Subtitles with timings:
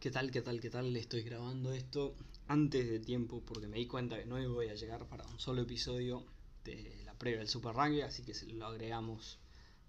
[0.00, 0.96] ¿Qué tal, qué tal, qué tal?
[0.96, 2.16] Estoy grabando esto
[2.48, 5.60] antes de tiempo porque me di cuenta que no voy a llegar para un solo
[5.60, 6.24] episodio
[6.64, 9.38] de la previa del Super Rugby, así que lo agregamos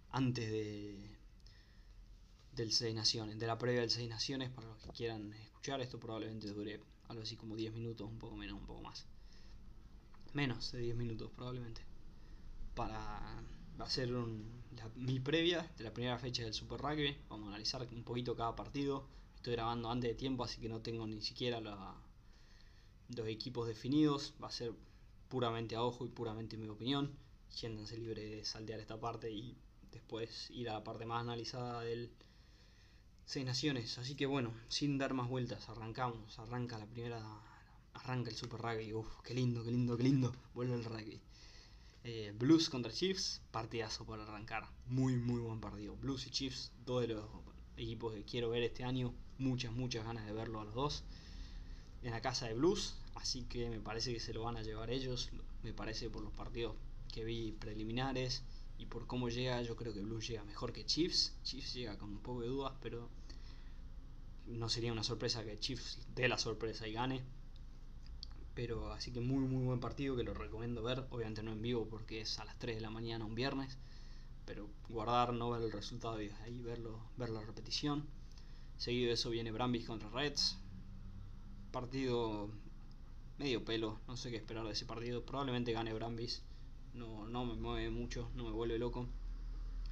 [0.10, 1.18] antes de
[2.52, 5.80] del Seis Naciones, de la previa del Seis Naciones para los que quieran escuchar.
[5.80, 9.06] Esto probablemente dure algo así como 10 minutos, un poco menos, un poco más.
[10.34, 11.84] Menos de 10 minutos probablemente.
[12.76, 13.42] Para
[13.80, 14.62] hacer un,
[14.98, 17.16] mi previa de la primera fecha del Super Rugby.
[17.30, 20.82] Vamos a analizar un poquito cada partido Estoy grabando antes de tiempo, así que no
[20.84, 24.36] tengo ni siquiera los equipos definidos.
[24.40, 24.72] Va a ser
[25.30, 27.18] puramente a ojo y puramente mi opinión.
[27.50, 29.58] Siéntanse libre de saltear esta parte y
[29.92, 32.12] después ir a la parte más analizada del
[33.26, 33.98] Seis Naciones.
[33.98, 36.38] Así que bueno, sin dar más vueltas, arrancamos.
[36.38, 37.20] Arranca la primera.
[37.96, 38.94] Arranca el Super Rugby.
[38.94, 40.36] Uf, qué lindo, qué lindo, qué lindo.
[40.54, 41.20] Vuelve el rugby.
[42.04, 44.70] Eh, Blues contra Chiefs, partidazo para arrancar.
[44.86, 45.96] Muy, muy buen partido.
[45.96, 47.26] Blues y Chiefs, dos de los
[47.76, 49.16] equipos que quiero ver este año.
[49.42, 51.04] Muchas, muchas ganas de verlo a los dos.
[52.04, 52.96] En la casa de Blues.
[53.16, 55.32] Así que me parece que se lo van a llevar ellos.
[55.64, 56.76] Me parece por los partidos
[57.12, 58.44] que vi preliminares.
[58.78, 61.34] Y por cómo llega, yo creo que Blues llega mejor que Chiefs.
[61.42, 63.10] Chiefs llega con un poco de dudas, pero
[64.46, 67.24] no sería una sorpresa que Chiefs dé la sorpresa y gane.
[68.54, 71.08] Pero así que muy muy buen partido que lo recomiendo ver.
[71.10, 73.76] Obviamente no en vivo porque es a las 3 de la mañana un viernes
[74.46, 78.06] pero guardar, no ver el resultado y ahí verlo, ver la repetición.
[78.82, 80.58] Seguido de eso viene Brambis contra Reds.
[81.72, 82.50] Partido
[83.38, 85.24] medio pelo, no sé qué esperar de ese partido.
[85.24, 86.42] Probablemente gane Brambis.
[86.96, 89.08] No, no me mueve mucho, no me vuelve loco.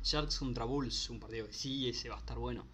[0.02, 2.66] Sharks contra Bulls, un partido que sí, ese va a estar bueno.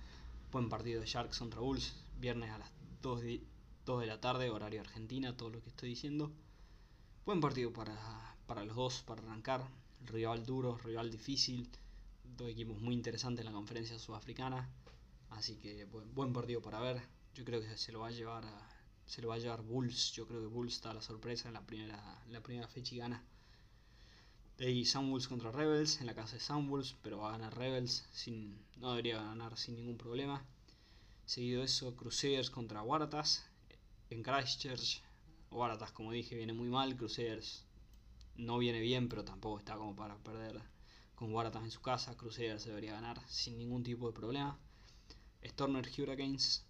[0.54, 3.42] Buen partido de Sharks contra Bulls, viernes a las 2 de,
[3.86, 6.32] 2 de la tarde, horario Argentina, todo lo que estoy diciendo.
[7.26, 9.68] Buen partido para, para los dos, para arrancar
[10.06, 11.70] rival duro, rival difícil,
[12.38, 14.70] dos equipos muy interesantes en la conferencia sudafricana,
[15.30, 17.02] así que buen, partido para ver.
[17.34, 18.46] Yo creo que se lo va a llevar
[19.06, 20.12] se lo va a llevar Bulls.
[20.14, 22.98] Yo creo que Bulls está a la sorpresa en la primera, la primera fecha y
[22.98, 23.24] gana.
[24.58, 28.08] De ahí Sunwolves contra Rebels en la casa de Sunwolves, pero va a ganar Rebels
[28.14, 30.46] sin, no debería ganar sin ningún problema.
[31.26, 33.44] Seguido eso, Crusaders contra Waratahs
[34.10, 35.02] en Christchurch.
[35.52, 36.96] Waratahs, como dije, viene muy mal.
[36.96, 37.66] Crusaders
[38.38, 40.62] no viene bien, pero tampoco está como para perder
[41.16, 42.16] con Waratahs en su casa.
[42.16, 44.58] Crusader se debería ganar sin ningún tipo de problema.
[45.48, 46.66] Stormer Hurricanes,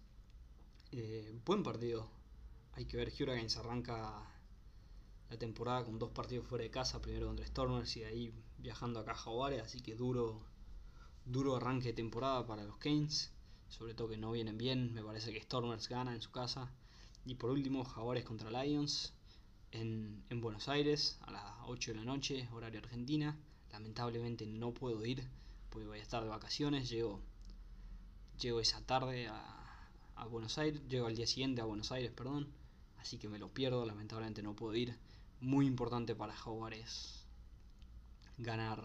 [0.92, 2.08] eh, buen partido.
[2.72, 4.22] Hay que ver, Hurricanes arranca
[5.30, 9.00] la temporada con dos partidos fuera de casa, primero contra Stormers y de ahí viajando
[9.00, 10.40] acá a Jaguares, así que duro,
[11.24, 13.32] duro arranque de temporada para los Canes,
[13.68, 16.70] sobre todo que no vienen bien, me parece que Stormers gana en su casa.
[17.24, 19.12] Y por último, Jaguares contra Lions,
[19.72, 23.36] en, Buenos Aires a las 8 de la noche, horario Argentina.
[23.72, 25.28] Lamentablemente no puedo ir
[25.70, 26.88] porque voy a estar de vacaciones.
[26.88, 27.20] Llego,
[28.38, 32.48] llego esa tarde a, a Buenos Aires, llego al día siguiente a Buenos Aires, perdón.
[32.98, 34.96] Así que me lo pierdo, lamentablemente no puedo ir.
[35.40, 37.24] Muy importante para Jaguares
[38.38, 38.84] ganar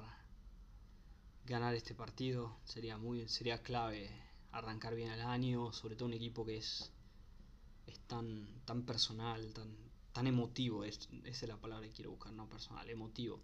[1.45, 4.09] ganar este partido sería muy sería clave
[4.53, 6.89] arrancar bien el año sobre todo un equipo que es
[7.87, 9.75] es tan tan personal tan
[10.11, 13.39] tan emotivo, es, esa es la palabra que quiero buscar, no personal, emotivo,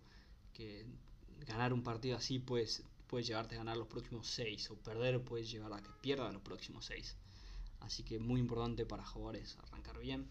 [0.53, 0.85] que
[1.45, 5.43] ganar un partido así puedes, puede llevarte a ganar los próximos 6 o perder puede
[5.43, 7.15] llevar a que pierda los próximos 6.
[7.79, 10.27] Así que muy importante para jugadores arrancar bien.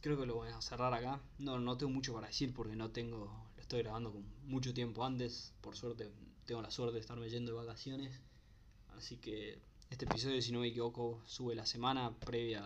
[0.00, 1.20] Creo que lo voy a cerrar acá.
[1.38, 5.04] No, no tengo mucho para decir porque no tengo, lo estoy grabando con mucho tiempo
[5.04, 5.52] antes.
[5.60, 6.10] Por suerte
[6.44, 8.20] tengo la suerte de estarme yendo de vacaciones.
[8.96, 9.58] Así que
[9.90, 12.64] este episodio, si no me equivoco, sube la semana previa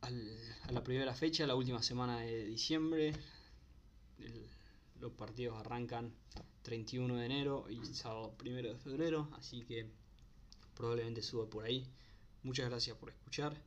[0.00, 3.12] al, a la primera fecha, la última semana de diciembre.
[5.02, 6.14] Los partidos arrancan
[6.62, 9.90] 31 de enero y sábado 1 de febrero, así que
[10.76, 11.84] probablemente suba por ahí.
[12.44, 13.60] Muchas gracias por escuchar.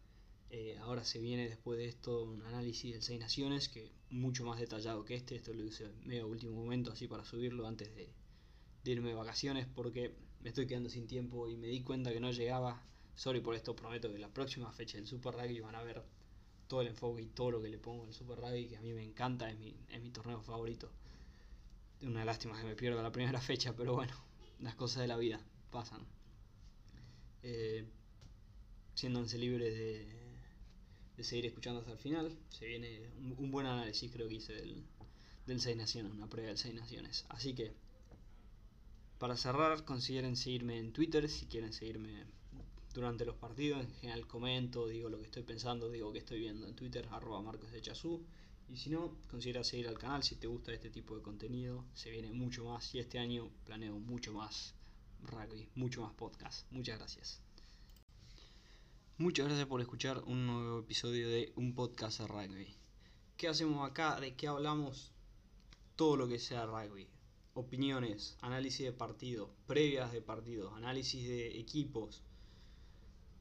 [0.50, 4.60] Eh, ahora se viene después de esto un análisis del Seis Naciones, que mucho más
[4.60, 5.36] detallado que este.
[5.36, 8.10] Esto lo hice medio último momento, así para subirlo antes de,
[8.86, 12.22] de irme de vacaciones, porque me estoy quedando sin tiempo y me di cuenta que
[12.22, 12.82] no llegaba.
[13.16, 16.02] Sorry por esto, prometo que la próxima fecha del Super Rugby van a ver
[16.68, 18.94] todo el enfoque y todo lo que le pongo al Super Rugby, que a mí
[18.94, 20.90] me encanta, es mi, es mi torneo favorito.
[22.02, 24.14] Una lástima que me pierda la primera fecha, pero bueno,
[24.60, 25.40] las cosas de la vida
[25.72, 26.06] pasan.
[27.44, 27.86] Eh,
[28.94, 30.08] siéndonos libres de,
[31.18, 34.84] de, seguir escuchando hasta el final, se viene un, buen análisis, creo que hice del,
[35.46, 37.26] del Seis Naciones, una prueba del Seis Naciones.
[37.30, 37.74] Así que,
[39.20, 42.26] para cerrar, consideren seguirme en Twitter si quieren seguirme
[42.94, 43.82] durante los partidos.
[43.84, 47.42] En general comento, digo lo que estoy pensando, digo que estoy viendo en Twitter, arroba
[47.42, 47.82] Marcos de.
[48.68, 51.86] Y si no, considera seguir al canal si te gusta este tipo de contenido.
[51.94, 54.74] Se viene mucho más y este año planeo mucho más
[55.22, 56.70] rugby, mucho más podcast.
[56.72, 57.42] Muchas gracias.
[59.18, 62.76] Muchas gracias por escuchar un nuevo episodio de un podcast de rugby.
[63.38, 64.20] ¿Qué hacemos acá?
[64.20, 65.14] ¿De qué hablamos?
[65.96, 67.08] Todo lo que sea rugby.
[67.54, 72.24] Opiniones, análisis de partidos, previas de partidos, análisis de equipos.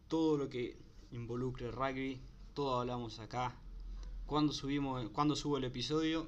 [0.07, 0.79] Todo lo que
[1.11, 2.21] involucre rugby,
[2.55, 3.61] todo hablamos acá.
[4.27, 6.27] Cuando subimos, cuando subo el episodio,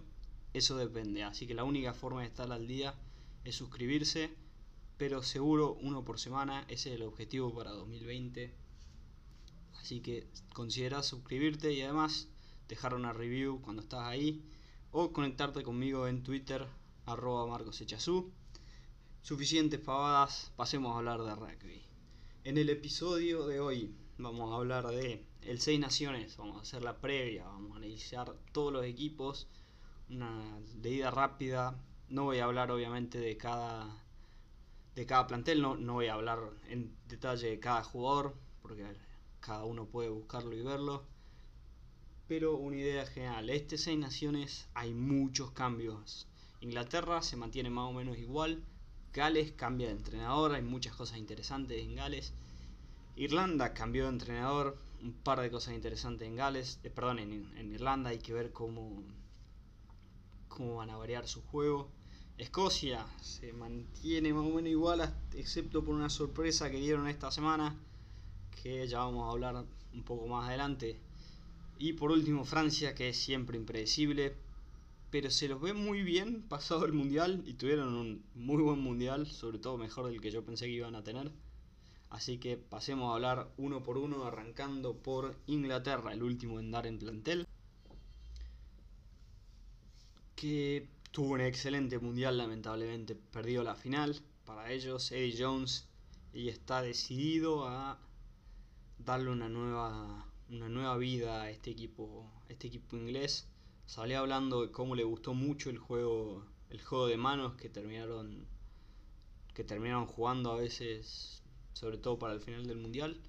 [0.53, 1.25] eso depende.
[1.25, 2.95] Así que la única forma de estar al día
[3.45, 4.31] es suscribirse,
[4.97, 8.67] pero seguro uno por semana, ese es el objetivo para 2020
[9.87, 12.27] Así que considera suscribirte y además
[12.67, 14.43] dejar una review cuando estás ahí
[14.91, 16.67] o conectarte conmigo en Twitter
[17.05, 18.33] arroba marcosechazú.
[19.23, 21.83] Suficientes pavadas, pasemos a hablar de rugby.
[22.43, 26.83] En el episodio de hoy vamos a hablar de el Seis Naciones, vamos a hacer
[26.83, 29.49] la previa, vamos a analizar todos los equipos,
[30.11, 31.81] una leída rápida.
[32.09, 34.03] No voy a hablar obviamente de cada
[34.95, 38.85] de cada plantel, no, no voy a hablar en detalle de cada jugador, porque
[39.41, 41.05] cada uno puede buscarlo y verlo.
[42.27, 46.27] Pero una idea general, este seis naciones hay muchos cambios.
[46.61, 48.65] Inglaterra se mantiene más o menos igual,
[49.13, 52.33] Gales cambia de entrenador, hay muchas cosas interesantes en Gales.
[53.17, 58.11] Irlanda cambió de entrenador, un par de cosas interesantes en Gales, eh, perdón, en, Irlanda
[58.11, 59.03] hay que ver cómo,
[60.49, 61.91] cómo van a variar su juego.
[62.37, 67.75] Escocia se mantiene más o menos igual, excepto por una sorpresa que dieron esta semana
[68.63, 69.65] que ya vamos a hablar
[69.95, 71.01] un poco más adelante.
[71.79, 74.37] Y por último Francia, que es siempre impredecible,
[75.11, 79.27] pero se los ve muy bien pasado el mundial y tuvieron un muy buen mundial,
[79.27, 81.33] sobre todo mejor del que yo pensé que iban a tener.
[82.11, 86.87] Así que pasemos a hablar uno por uno, arrancando por Inglaterra, el último en dar
[86.87, 87.47] en plantel.
[90.35, 94.20] Que tuvo un excelente mundial, lamentablemente perdió la final.
[94.44, 95.88] Para ellos, Eddie Jones
[96.37, 97.99] y está decidido a
[98.99, 103.49] darle una nueva, una nueva vida a este equipo, este equipo inglés.
[103.87, 108.47] Salía hablando de cómo le gustó mucho el juego, el juego de manos que terminaron,
[109.55, 111.43] que terminaron jugando a veces,
[111.76, 113.20] sobre todo para el final del mundial.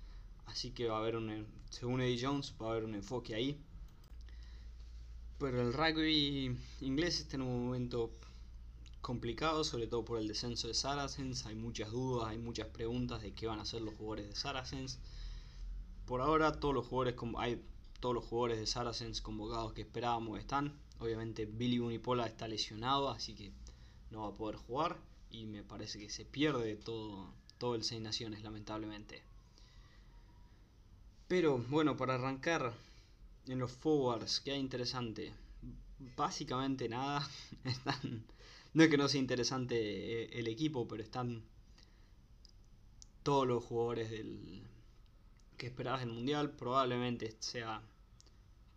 [0.45, 3.59] Así que va a haber un, según Eddie Jones, va a haber un enfoque ahí.
[5.38, 8.09] Pero el rugby inglés está en un momento
[9.01, 11.45] complicado, sobre todo por el descenso de Saracens.
[11.45, 14.97] Hay muchas dudas, hay muchas preguntas de qué van a hacer los jugadores de Saracens.
[16.05, 17.61] Por ahora todos los jugadores hay
[17.99, 20.79] todos los jugadores de Saracens convocados que esperábamos están.
[20.99, 23.51] Obviamente Billy Unipola está lesionado, así que
[24.09, 24.97] no va a poder jugar
[25.31, 29.21] y me parece que se pierde todo todo el Seis Naciones lamentablemente.
[31.27, 32.74] Pero bueno, para arrancar
[33.48, 35.33] en los forwards, que hay interesante.
[36.15, 37.27] Básicamente nada.
[37.63, 38.24] Están,
[38.74, 39.75] no es que no sea interesante
[40.24, 41.44] eh, el equipo, pero están
[43.24, 44.62] todos los jugadores del,
[45.57, 46.51] que esperabas del Mundial.
[46.51, 47.81] Probablemente sea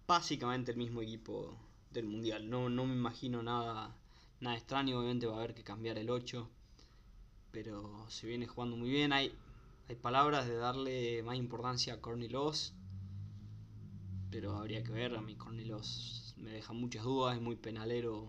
[0.06, 1.56] básicamente el mismo equipo
[1.92, 2.48] del Mundial.
[2.48, 3.94] No, no me imagino nada,
[4.40, 4.98] nada extraño.
[4.98, 6.48] Obviamente va a haber que cambiar el 8.
[7.52, 9.12] Pero se viene jugando muy bien.
[9.12, 9.34] Hay,
[9.88, 12.74] hay palabras de darle más importancia a Cornilos.
[14.30, 15.16] Pero habría que ver.
[15.16, 17.36] A mí Cornilos me deja muchas dudas.
[17.36, 18.26] Es muy penalero.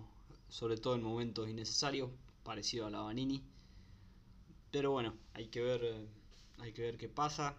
[0.50, 2.10] Sobre todo en momentos innecesarios.
[2.44, 3.44] Parecido a la Vanini.
[4.72, 6.08] Pero bueno, hay que ver.
[6.60, 7.56] Hay que ver qué pasa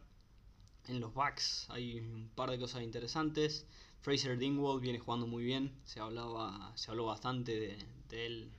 [0.88, 3.66] en los backs hay un par de cosas interesantes.
[4.00, 7.58] Fraser Dingwall viene jugando muy bien, se hablaba, se habló bastante
[8.08, 8.50] de, él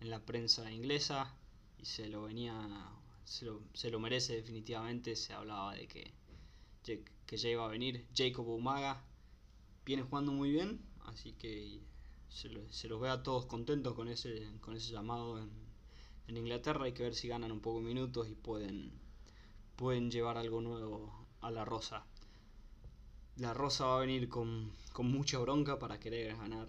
[0.00, 1.34] en la prensa inglesa
[1.82, 2.54] y se lo venía,
[3.24, 5.16] se lo, se lo merece definitivamente.
[5.16, 6.12] Se hablaba de que,
[7.26, 8.06] que ya iba a venir.
[8.14, 9.02] Jacob Umaga
[9.84, 11.80] viene jugando muy bien, así que
[12.28, 15.50] se, se los ve a todos contentos con ese, con ese llamado en,
[16.28, 16.84] en Inglaterra.
[16.84, 18.92] Hay que ver si ganan un poco de minutos y pueden,
[19.76, 22.04] pueden llevar algo nuevo a la Rosa.
[23.36, 26.68] La Rosa va a venir con, mucha bronca para querer ganar,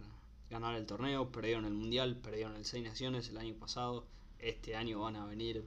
[0.49, 1.31] ganar el torneo.
[1.31, 4.05] Perdieron el Mundial, perdieron el Seis Naciones el año pasado.
[4.43, 5.65] Este año van a venir.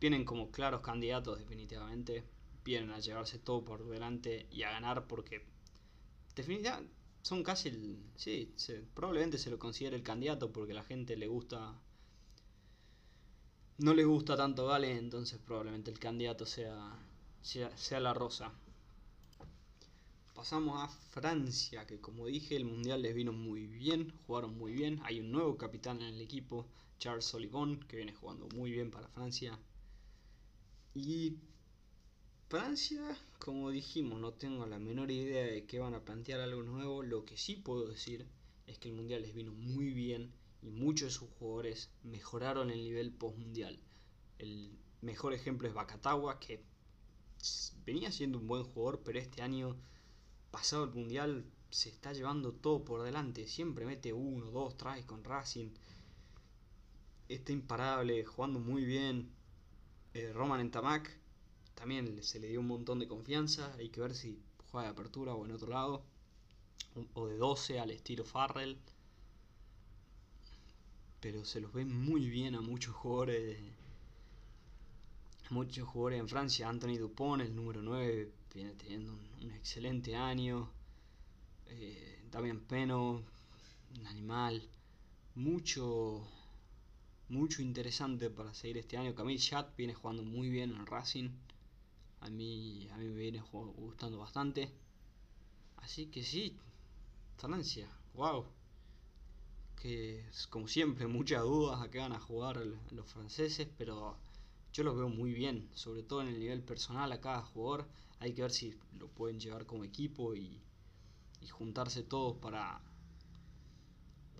[0.00, 2.24] Vienen como claros candidatos definitivamente.
[2.64, 5.44] Vienen a llevarse todo por delante y a ganar porque
[6.34, 6.92] definitivamente
[7.22, 7.98] son casi el...
[8.16, 8.54] Sí,
[8.94, 11.74] probablemente se lo considere el candidato porque la gente le gusta...
[13.78, 16.98] No le gusta tanto Gales, entonces probablemente el candidato sea
[17.42, 18.52] sea, la rosa.
[20.34, 25.00] Pasamos a Francia, que como dije, el mundial les vino muy bien, jugaron muy bien.
[25.04, 26.66] Hay un nuevo capitán en el equipo,
[27.00, 29.58] Charles Solivon, que viene jugando muy bien para Francia.
[30.94, 31.38] Y
[32.48, 37.02] Francia, como dijimos, no tengo la menor idea de que van a plantear algo nuevo.
[37.02, 38.26] Lo que sí puedo decir
[38.66, 40.30] es que el mundial les vino muy bien
[40.62, 43.80] y muchos de sus jugadores mejoraron el nivel post mundial.
[44.38, 46.62] El mejor ejemplo es Bakatawa, que
[47.86, 49.74] venía siendo un buen jugador, pero este año,
[50.50, 53.46] pasado el Mundial, se está llevando todo por delante.
[53.46, 55.70] Siempre mete uno, dos tries con Racing.
[57.30, 59.30] Está imparable, jugando muy bien.
[60.14, 61.16] Eh, Roman Entamac
[61.76, 63.72] también se le dio un montón de confianza.
[63.78, 66.02] Hay que ver si juega de apertura o en otro lado.
[67.14, 68.76] O de 12 al estilo Farrell.
[71.20, 73.60] Pero se los ve muy bien a muchos jugadores.
[75.50, 76.68] Muchos jugadores en Francia.
[76.68, 80.68] Anthony Dupont, el número 9, viene teniendo un excelente año
[81.66, 82.24] eh,
[82.66, 83.22] Peno,
[83.96, 84.68] un animal,
[85.36, 86.26] mucho,
[87.30, 89.14] mucho interesante para seguir este año.
[89.14, 91.30] Camille Chat viene jugando muy bien en Racing,
[92.20, 94.70] a mí, a mí me viene gustando bastante.
[95.76, 96.56] Así que sí,
[97.36, 98.44] Francia, wow.
[99.80, 102.60] Que como siempre, muchas dudas a qué van a jugar
[102.90, 104.16] los franceses, pero
[104.72, 107.88] yo los veo muy bien, sobre todo en el nivel personal a cada jugador.
[108.18, 110.60] Hay que ver si lo pueden llevar como equipo y,
[111.40, 112.80] y juntarse todos para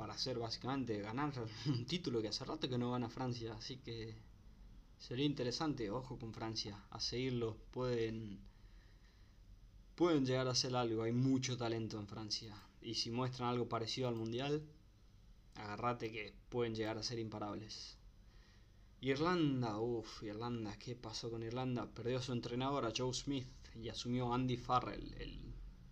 [0.00, 1.30] para hacer básicamente ganar
[1.66, 4.14] un título que hace rato que no van a Francia, así que
[4.97, 8.40] sería interesante, ojo con Francia, a seguirlo, pueden
[9.97, 14.09] pueden llegar a hacer algo, hay mucho talento en Francia y si muestran algo parecido
[14.09, 14.62] al Mundial,
[15.57, 17.99] agarrate que pueden llegar a ser imparables.
[19.02, 21.85] Irlanda, uff, Irlanda, ¿qué pasó con Irlanda?
[21.92, 25.50] Perdió a su entrenador, a Joe Smith, y asumió Andy Farrell, el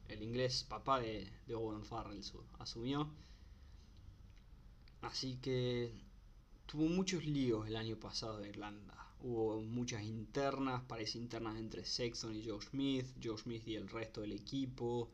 [0.08, 2.22] el inglés papá de, Owen Farrell
[2.58, 3.08] asumió.
[5.00, 5.92] Así que
[6.66, 8.94] tuvo muchos líos el año pasado de Irlanda.
[9.20, 14.20] Hubo muchas internas, parece internas entre Sexton y Joe Smith, Joe Smith y el resto
[14.20, 15.10] del equipo.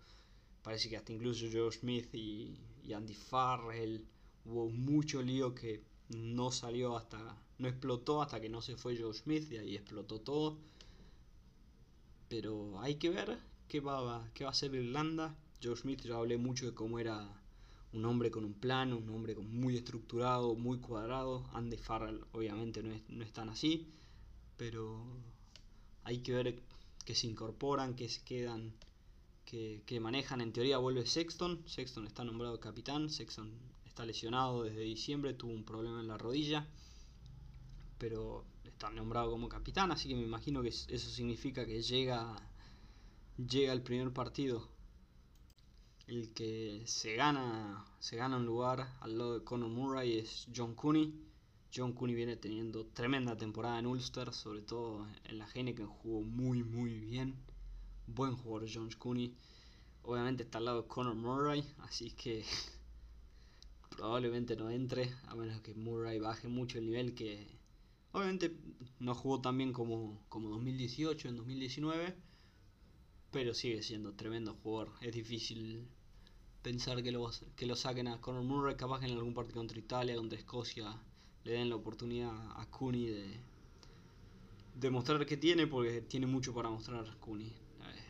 [0.63, 2.59] Parece que hasta incluso Joe Smith y,
[2.95, 4.05] Andy Farrell.
[4.47, 9.15] Hubo mucho lío que no salió hasta, no explotó hasta que no se fue Joe
[9.15, 10.59] Smith y ahí explotó todo.
[12.29, 13.39] Pero hay que ver
[13.69, 15.35] qué va, qué va a hacer Irlanda.
[15.63, 17.44] Joe Smith, yo hablé mucho de cómo era
[17.95, 21.49] un hombre con un plano, un hombre muy estructurado, muy cuadrado.
[21.53, 23.87] Andy Farrell obviamente no es, no tan así,
[24.57, 25.05] pero
[26.03, 26.63] hay que ver
[27.05, 28.75] que se incorporan, que se quedan,
[29.45, 30.41] que, que, manejan.
[30.41, 33.53] En teoría vuelve Sexton, Sexton está nombrado capitán, Sexton
[33.87, 36.67] está lesionado desde diciembre, tuvo un problema en la rodilla,
[37.99, 42.37] pero está nombrado como capitán, así que me imagino que eso significa que llega
[43.37, 44.69] llega el primer partido.
[46.07, 50.75] El que se gana, se gana un lugar al lado de Conor Murray es John
[50.75, 51.15] Cooney.
[51.75, 56.63] John Cooney viene teniendo tremenda temporada en Ulster, sobre todo en la que jugó muy
[56.63, 57.35] muy bien.
[58.07, 59.35] Buen jugador John Cooney.
[60.03, 62.45] Obviamente está al lado de Conor Murray, así que
[63.97, 67.49] probablemente no entre, a menos que Murray baje mucho el nivel que
[68.13, 68.55] obviamente
[69.01, 72.15] no jugó tan bien como, como 2018 en 2019
[73.35, 74.93] pero sigue siendo tremendo jugador.
[75.01, 75.89] Es difícil
[76.65, 79.79] pensar que lo, que lo saquen a Conor Murray, capaz que en algún partido contra
[79.79, 80.87] Italia, contra Escocia,
[81.45, 83.41] le den la oportunidad a Cooney de,
[84.75, 87.53] de mostrar que tiene, porque tiene mucho para mostrar Cooney.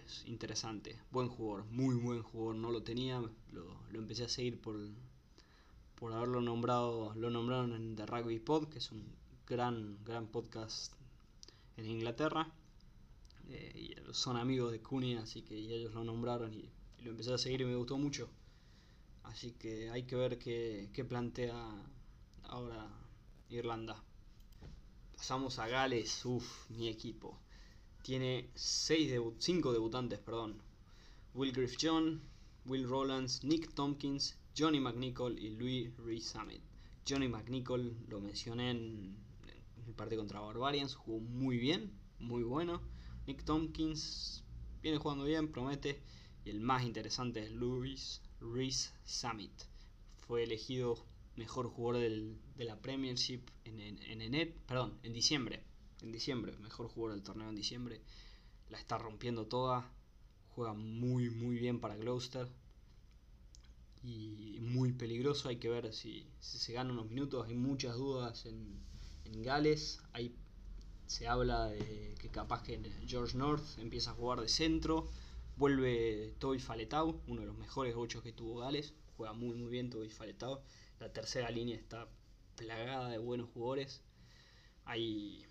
[0.06, 3.20] Es interesante, buen jugador, muy buen jugador, no lo tenía,
[3.52, 4.76] lo, lo empecé a seguir por,
[5.96, 9.04] por haberlo nombrado, lo nombraron en The Rugby Pod, que es un
[9.46, 10.94] gran, gran podcast
[11.76, 12.52] en Inglaterra
[13.50, 16.70] eh, son amigos de Cooney, así que ellos lo nombraron y,
[17.02, 18.30] lo empecé a seguir y me gustó mucho.
[19.24, 21.54] Así que hay que ver qué, plantea
[22.44, 22.88] ahora
[23.48, 24.02] Irlanda.
[25.16, 27.40] Pasamos a Gales, uff, mi equipo.
[28.02, 30.62] Tiene 5 debutantes, perdón.
[31.32, 32.22] Will Griff John,
[32.66, 36.62] Will Rollins, Nick Tompkins, Johnny McNichol y Louis Rees Summit.
[37.08, 39.16] Johnny McNichol lo mencioné en,
[39.76, 42.82] en el partido contra Barbarians, jugó muy bien, muy bueno.
[43.26, 44.44] Nick Tompkins
[44.82, 46.02] viene jugando bien, promete.
[46.44, 48.20] Y el más interesante es Louis
[48.52, 49.52] Reese Summit.
[50.26, 50.96] Fue elegido
[51.36, 55.62] mejor jugador de la Premiership en, en, perdón, en diciembre.
[56.02, 58.00] En diciembre, mejor jugador del torneo en diciembre.
[58.70, 59.90] La está rompiendo toda.
[60.54, 62.48] Juega muy, muy bien para Gloucester.
[64.02, 65.48] Y muy peligroso.
[65.48, 67.46] Hay que ver si, se gana unos minutos.
[67.46, 68.78] Hay muchas dudas en,
[69.24, 70.00] en Gales.
[70.12, 70.34] Hay
[71.06, 75.08] se habla de que capaz que George North empieza a jugar de centro.
[75.56, 78.94] Vuelve Toby Faletau, uno de los mejores ocho que tuvo Gales.
[79.16, 80.60] Juega muy muy bien Toby Faletau.
[80.98, 82.08] La tercera línea está
[82.56, 84.02] plagada de buenos jugadores.
[84.84, 85.46] Hay...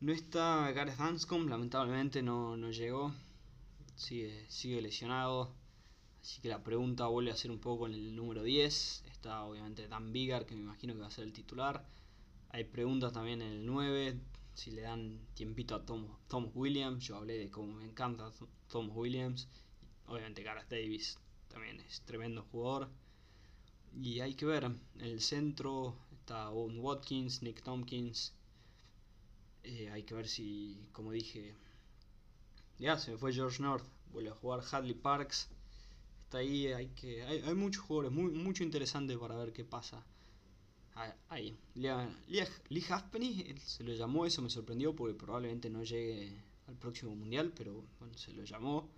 [0.00, 3.12] No está Gareth Anscombe, lamentablemente no, no llegó.
[3.96, 5.50] Sigue, sigue lesionado.
[6.20, 9.04] Así que la pregunta vuelve a ser un poco en el número 10.
[9.10, 11.84] Está obviamente Dan Vigar, que me imagino que va a ser el titular.
[12.50, 14.20] Hay preguntas también en el 9.
[14.56, 18.32] Si le dan tiempito a Tom, Tom Williams, yo hablé de cómo me encanta
[18.68, 19.48] Tom Williams,
[20.06, 22.88] obviamente Gareth Davis también es tremendo jugador.
[23.94, 28.32] Y hay que ver, en el centro está Owen Watkins, Nick Tompkins.
[29.62, 31.54] Eh, hay que ver si, como dije,
[32.78, 35.50] ya se me fue George North, vuelve a jugar Hadley Parks.
[36.24, 40.02] Está ahí, hay que hay, hay muchos jugadores, muy, mucho interesante para ver qué pasa.
[41.28, 47.14] Ahí, Lee Halfpenny se lo llamó, eso me sorprendió porque probablemente no llegue al próximo
[47.14, 48.88] mundial, pero bueno, se lo llamó.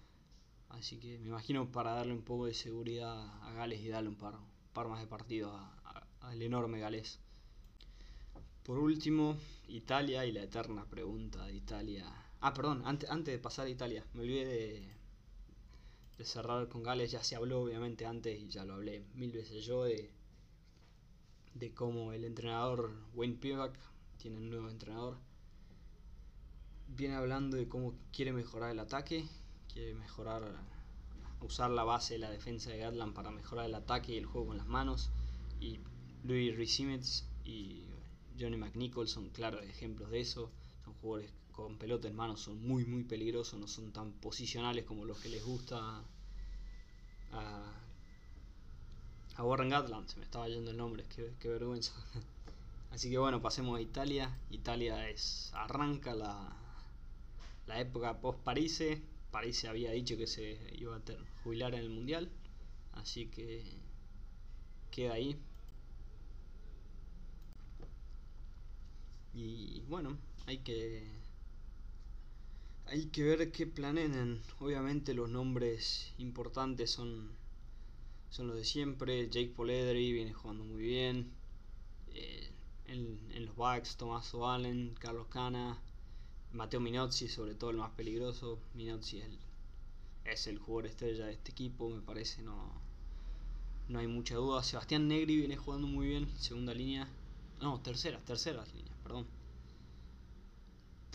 [0.69, 4.17] Así que me imagino para darle un poco de seguridad a Gales y darle un
[4.17, 4.35] par,
[4.73, 5.53] par más de partidos
[6.21, 7.19] al enorme Gales.
[8.63, 9.37] Por último,
[9.67, 12.07] Italia y la eterna pregunta de Italia.
[12.41, 14.87] Ah, perdón, antes, antes de pasar a Italia, me olvidé
[16.17, 17.11] de cerrar con Gales.
[17.11, 20.13] Ya se habló obviamente antes y ya lo hablé mil veces yo de,
[21.59, 23.79] de cómo el entrenador Wayne Pivac
[24.17, 25.17] tiene un nuevo entrenador.
[26.89, 29.25] Viene hablando de cómo quiere mejorar el ataque
[29.95, 30.43] mejorar,
[31.41, 34.49] usar la base de la defensa de Gatland para mejorar el ataque y el juego
[34.49, 35.11] con las manos.
[35.61, 35.79] Y
[36.25, 37.85] Louis Risimets y
[38.39, 40.51] Johnny McNichol son claros ejemplos de eso.
[40.85, 45.05] Son jugadores con pelota en manos, son muy muy peligrosos, no son tan posicionales como
[45.05, 46.05] los que les gusta
[49.39, 50.09] a Warren Gatland.
[50.09, 51.93] Se me estaba yendo el nombre, qué, vergüenza.
[52.91, 54.37] Así que bueno, pasemos a Italia.
[54.51, 56.57] Italia es arranca la,
[57.67, 58.83] la época post-París
[59.31, 61.01] París había dicho que se iba a
[61.45, 62.31] jubilar en el Mundial,
[62.93, 63.63] así que
[64.91, 65.37] queda ahí.
[69.35, 71.07] Y bueno, hay que
[72.87, 74.43] hay que ver qué planean.
[74.59, 77.38] Obviamente los nombres importantes son
[78.31, 79.29] son los de siempre.
[79.29, 81.31] Jake Poledri viene jugando muy bien.
[82.15, 82.51] Eh,
[82.87, 85.79] en, en, los backs, Tomás Allen, Carlos Cana,
[86.53, 88.59] Mateo Minozzi, sobre todo el más peligroso.
[88.75, 89.23] Minozzi
[90.25, 92.73] es el, jugador estrella de este equipo, me parece, no,
[93.89, 94.63] no hay mucha duda.
[94.63, 97.09] Sebastián Negri viene jugando muy bien, segunda línea.
[97.61, 99.27] No, tercera, tercera línea, perdón.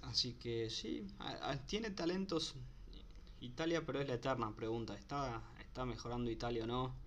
[0.03, 1.07] Así que sí,
[1.67, 2.55] tiene talentos
[3.39, 4.95] Italia, pero es la eterna pregunta.
[4.95, 7.02] ¿Está, está mejorando Italia o no?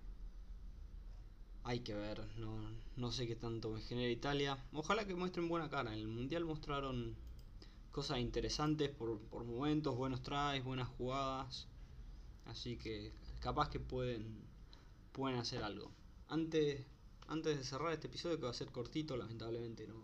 [1.67, 2.61] Hay que ver, no,
[2.95, 4.57] no sé qué tanto me genera Italia.
[4.71, 5.93] Ojalá que muestren buena cara.
[5.93, 7.13] En el Mundial mostraron
[7.91, 11.67] cosas interesantes por, por momentos, buenos tries, buenas jugadas.
[12.45, 14.45] Así que capaz que pueden,
[15.11, 15.91] pueden hacer algo.
[16.29, 16.85] Antes,
[17.27, 20.01] antes de cerrar este episodio, que va a ser cortito, lamentablemente no.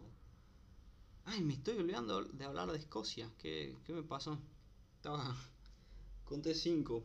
[1.24, 3.32] Ay, me estoy olvidando de hablar de Escocia.
[3.38, 4.38] ¿Qué, qué me pasó?
[4.98, 5.34] Estaba.
[6.26, 7.02] Conté 5.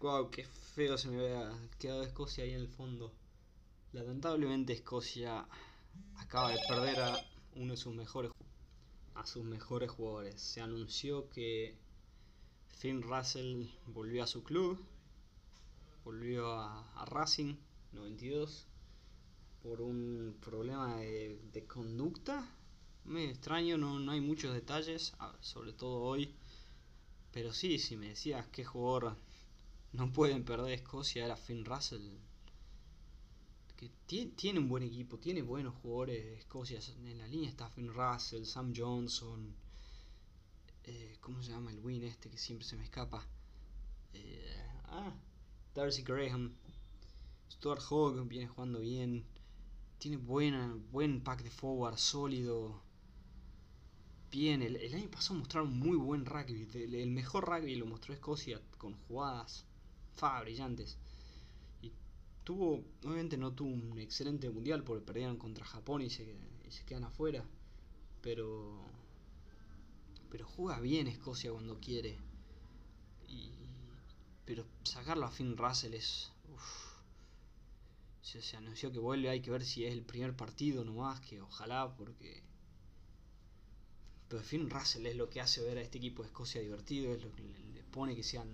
[0.00, 3.12] Wow, qué feo se me había quedado Escocia ahí en el fondo.
[3.94, 5.46] Lamentablemente Escocia
[6.16, 7.16] acaba de perder a
[7.54, 8.32] uno de sus mejores
[9.14, 10.40] a sus mejores jugadores.
[10.40, 11.78] Se anunció que
[12.76, 14.84] Finn Russell volvió a su club,
[16.04, 17.54] volvió a, Racing
[17.92, 18.66] 92
[19.62, 22.50] por un problema de, conducta.
[23.04, 26.34] Me extraño, no, no hay muchos detalles, sobre todo hoy.
[27.30, 29.16] Pero sí, si me decías qué jugador
[29.92, 32.10] no pueden perder Escocia era Finn Russell
[34.06, 36.78] tiene, un buen equipo, tiene buenos jugadores de Escocia.
[37.04, 39.54] En la línea está Finn Russell, Sam Johnson.
[40.84, 43.26] Eh, ¿Cómo se llama el win este que siempre se me escapa?
[44.12, 45.12] Eh, ah,
[45.74, 46.54] Darcy Graham.
[47.50, 49.24] Stuart Hogg viene jugando bien.
[49.98, 52.82] Tiene buena, buen pack de forward, sólido.
[54.30, 56.68] Bien, el, año pasado mostraron muy buen rugby.
[56.74, 59.64] El, el mejor rugby lo mostró Escocia con jugadas
[60.42, 60.98] brillantes
[62.44, 66.36] tuvo, obviamente no tuvo un excelente mundial porque perdieron contra Japón y se,
[66.68, 67.44] se quedan afuera.
[68.20, 68.80] Pero,
[70.30, 72.18] pero juega bien Escocia cuando quiere.
[73.28, 73.50] Y,
[74.44, 76.30] pero sacarlo a Finn Russell es.
[78.22, 81.40] Se, se, anunció que vuelve, hay que ver si es el primer partido nomás, que
[81.40, 82.42] ojalá, porque.
[84.28, 87.22] Pero Finn Russell es lo que hace ver a este equipo de Escocia divertido, es
[87.22, 88.48] lo que le, pone que sean.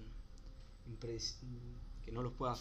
[2.05, 2.57] que no los pueda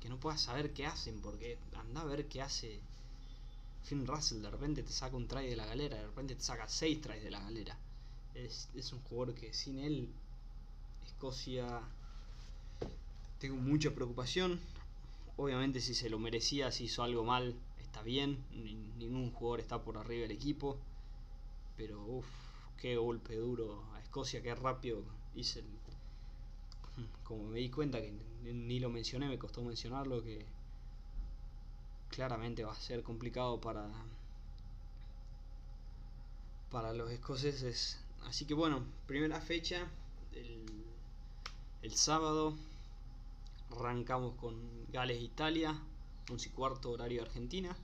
[0.00, 2.80] que no puedas saber qué hacen, porque anda a ver qué hace
[3.84, 6.68] Finn Russell, de repente te saca un try de la galera, de repente te saca
[6.68, 7.76] seis tries de la galera.
[8.34, 10.08] Es, es un jugador que sin él,
[11.06, 11.82] Escocia,
[13.38, 14.60] tengo mucha preocupación.
[15.36, 18.38] Obviamente si se lo merecía, si hizo algo mal, está bien.
[18.98, 20.76] Ningún jugador está por arriba del equipo.
[21.76, 22.26] Pero uff,
[22.80, 25.02] qué golpe duro a Escocia, qué rápido
[25.34, 25.66] hice el,
[27.24, 30.44] como me di cuenta que ni lo mencioné, me costó mencionarlo, que
[32.10, 33.88] claramente va a ser complicado para
[36.70, 37.98] para los escoceses.
[38.26, 39.88] Así que bueno, primera fecha,
[40.32, 40.66] el,
[41.82, 42.54] el sábado,
[43.70, 44.56] arrancamos con
[44.92, 45.78] Gales-Italia,
[46.30, 47.76] 11 y cuarto horario Argentina.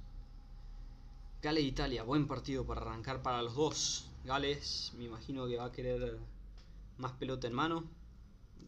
[1.42, 4.10] Gales-Italia, buen partido para arrancar para los dos.
[4.24, 6.18] Gales, me imagino que va a querer
[6.98, 7.84] más pelota en mano,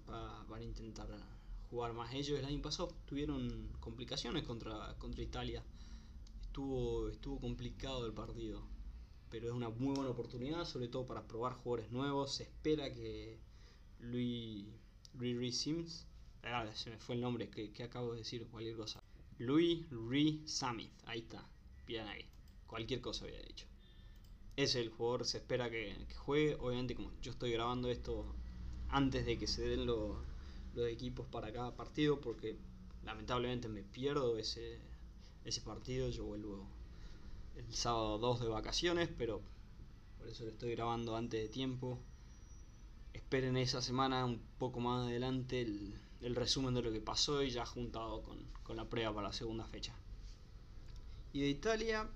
[0.09, 1.09] va, van a intentar
[1.71, 2.39] jugar más ellos.
[2.39, 5.63] El año pasado tuvieron complicaciones contra, contra Italia,
[6.43, 8.77] estuvo, estuvo complicado el partido
[9.31, 12.35] pero es una muy buena oportunidad, sobre todo para probar jugadores nuevos.
[12.35, 13.39] Se espera que
[14.01, 14.67] Louis,
[15.15, 16.07] Louis Sims,
[16.43, 19.03] ah, se me fue el nombre que, que, acabo de decir, cualquier cosa.
[19.39, 21.47] Louis Ree Samith, ahí está,
[21.87, 22.25] bien ahí,
[22.67, 23.67] cualquier cosa había dicho.
[24.57, 26.55] Es el jugador, se espera que, que, juegue.
[26.55, 28.35] Obviamente, como yo estoy grabando esto
[28.89, 30.17] antes de que se den los,
[30.75, 32.57] los equipos para cada partido, porque
[33.05, 34.79] lamentablemente me pierdo ese,
[35.45, 36.09] ese partido.
[36.11, 36.67] Yo vuelvo
[37.57, 39.41] el sábado 2 de vacaciones, pero
[40.19, 41.99] por eso lo estoy grabando antes de tiempo.
[43.13, 47.51] Esperen esa semana un poco más adelante el, el resumen de lo que pasó y
[47.51, 49.95] ya juntado con, con, la prueba para la segunda fecha.
[51.33, 52.09] Y de Italia,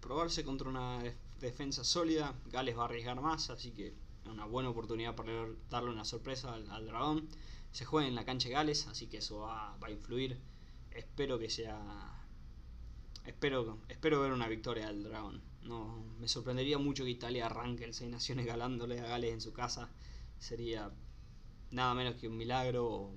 [0.00, 1.00] probarse contra una
[1.40, 2.34] defensa sólida.
[2.46, 3.94] Gales va a arriesgar más, así que
[4.30, 5.32] una buena oportunidad para
[5.70, 7.28] darle una sorpresa al, dragón.
[7.72, 10.38] Se juega en la cancha de Gales, así que eso va, a influir.
[10.90, 11.78] Espero que sea
[13.26, 15.42] espero, espero ver una victoria del Dragón.
[15.62, 19.52] No, me sorprendería mucho que Italia arranque el Seis Naciones galándole a Gales en su
[19.52, 19.90] casa.
[20.38, 20.90] Sería
[21.70, 23.14] nada menos que un milagro o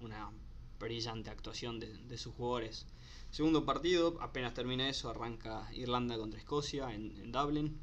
[0.00, 0.30] una
[0.78, 2.86] brillante actuación de, de, sus jugadores.
[3.30, 7.80] Segundo partido, apenas termina eso, arranca Irlanda contra Escocia en, en Dublin.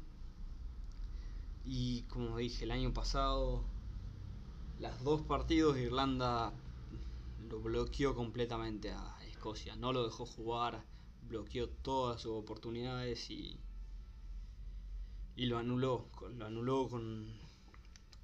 [1.64, 3.64] Y como dije el año pasado,
[4.78, 6.52] las dos partidos Irlanda
[7.48, 10.84] lo bloqueó completamente a Escocia, no lo dejó jugar
[11.30, 13.56] bloqueó todas sus oportunidades y,
[15.36, 16.08] y lo anuló.
[16.36, 17.26] Lo anuló con,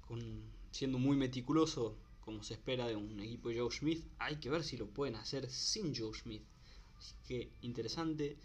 [0.07, 4.05] con siendo muy meticuloso, como se espera de un equipo de Joe Smith.
[4.19, 6.43] Hay que ver si lo pueden hacer sin Joe Smith.
[6.97, 8.37] Así que interesante.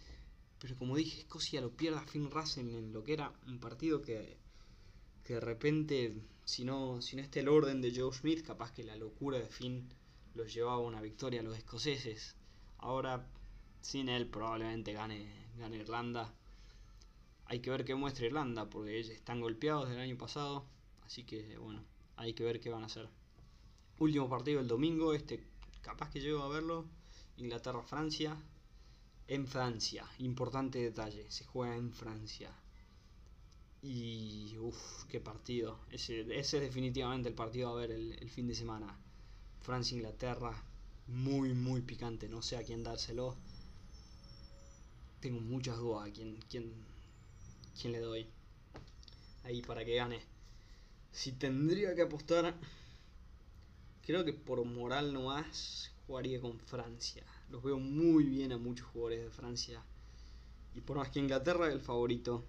[0.59, 4.01] Pero como dije, Escocia lo pierde a Finn Russell en lo que era un partido
[4.01, 4.37] que,
[5.23, 6.13] que de repente,
[6.45, 9.47] si no, si no está el orden de Joe Smith, capaz que la locura de
[9.47, 9.89] Finn
[10.35, 12.35] los llevaba a una victoria a los escoceses.
[12.77, 13.25] Ahora
[13.83, 16.33] sin él probablemente gane, gane Irlanda.
[17.45, 20.65] Hay que ver qué muestra Irlanda, porque ellos están golpeados del año pasado.
[21.05, 21.83] Así que bueno,
[22.15, 23.09] hay que ver qué van a hacer.
[23.99, 25.45] Último partido el domingo, este
[25.81, 26.85] capaz que llego a verlo.
[27.37, 28.37] Inglaterra-Francia.
[29.27, 32.51] En Francia, importante detalle, se juega en Francia.
[33.83, 35.79] Y uff, qué partido.
[35.91, 38.97] Ese, ese, es definitivamente el partido a ver el, el fin de semana.
[39.61, 40.51] Francia-Inglaterra,
[41.07, 42.27] muy, muy picante.
[42.27, 43.35] No sé a quién dárselo
[45.23, 46.73] tengo muchas dudas a quién, quién,
[47.79, 48.27] quién le doy
[49.45, 50.19] ahí para que gane.
[51.13, 52.53] Si tendría que apostar,
[54.01, 57.23] creo que por moral nomás jugaría con Francia.
[57.49, 59.81] Los veo muy bien a muchos jugadores de Francia.
[60.75, 62.43] Y por más que Inglaterra es el favorito,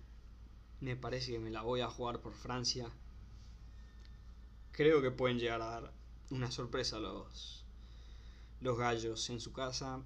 [0.84, 2.90] me parece que me la voy a jugar por Francia.
[4.72, 5.92] Creo que pueden llegar a dar
[6.30, 7.64] una sorpresa a los,
[8.60, 10.02] los gallos en su casa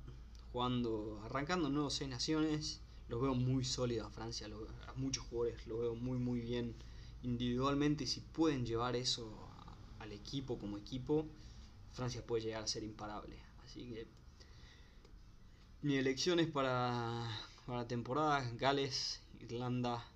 [0.53, 2.81] jugando, arrancando nuevos seis naciones.
[3.09, 6.77] Los veo muy sólidos a Francia, lo, a muchos jugadores los veo muy muy bien
[7.23, 9.49] individualmente y si pueden llevar eso
[9.99, 11.27] al equipo como equipo,
[11.93, 13.37] Francia puede llegar a ser imparable.
[13.65, 14.07] Así que
[15.83, 17.27] mi elección es para,
[17.67, 20.07] para temporada Gales, Irlanda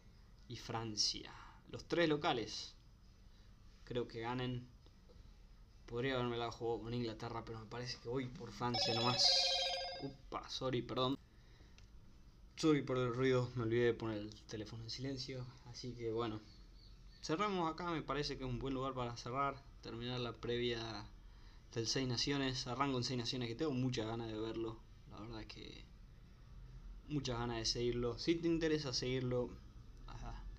[0.49, 1.33] y Francia.
[1.69, 2.75] Los tres locales
[3.85, 4.67] creo que ganen.
[5.87, 9.25] Podría haberme la jugado con Inglaterra, pero me parece que voy por Francia nomás.
[10.03, 11.19] Upa, sorry, perdón.
[12.57, 15.45] Sorry por el ruido, me olvidé de poner el teléfono en silencio.
[15.67, 16.41] Así que bueno,
[17.23, 21.07] cerramos acá, me parece que es un buen lugar para cerrar, terminar la previa
[21.75, 22.67] del Seis Naciones.
[22.67, 24.79] Arranco en Seis Naciones que tengo muchas ganas de verlo.
[25.11, 25.85] La verdad es que
[27.09, 28.19] muchas ganas de seguirlo.
[28.19, 29.51] Si te interesa seguirlo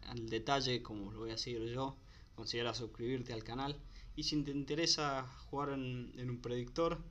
[0.08, 1.98] al detalle, como lo voy a seguir yo,
[2.36, 3.80] considera suscribirte al canal.
[4.16, 7.04] Y si te interesa jugar en, un predictor,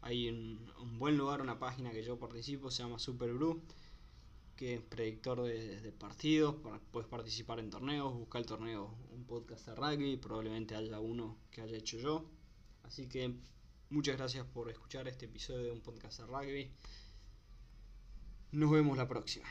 [0.00, 3.30] hay un, buen lugar, una página que yo participo, se llama Super
[4.56, 6.56] que es predictor de, de partidos,
[6.90, 11.60] puedes participar en torneos, buscar el torneo, un podcast de rugby, probablemente haya uno que
[11.60, 12.28] haya hecho yo.
[12.82, 13.34] Así que
[13.90, 16.72] muchas gracias por escuchar este episodio de un podcast de rugby.
[18.50, 19.46] Nos vemos la próxima.